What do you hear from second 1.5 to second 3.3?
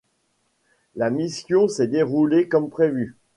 s'est déroulée comme prévu.